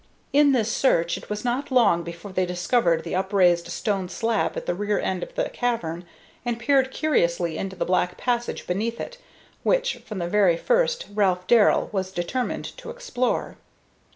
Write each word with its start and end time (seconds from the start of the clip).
In 0.33 0.51
this 0.51 0.71
search 0.71 1.15
it 1.15 1.29
was 1.29 1.45
not 1.45 1.69
long 1.69 2.01
before 2.01 2.31
they 2.31 2.47
discovered 2.47 3.03
the 3.03 3.13
upraised 3.13 3.67
stone 3.67 4.09
slab 4.09 4.57
at 4.57 4.65
the 4.65 4.73
rear 4.73 4.97
end 4.99 5.21
of 5.21 5.35
the 5.35 5.47
cavern, 5.49 6.05
and 6.43 6.57
peered 6.57 6.89
curiously 6.89 7.55
into 7.55 7.75
the 7.75 7.85
black 7.85 8.17
passage 8.17 8.65
beneath 8.65 8.99
it, 8.99 9.19
which 9.61 9.97
from 9.97 10.17
the 10.17 10.27
very 10.27 10.57
first 10.57 11.05
Ralph 11.13 11.45
Darrell 11.45 11.89
was 11.91 12.11
determined 12.11 12.75
to 12.77 12.89
explore. 12.89 13.57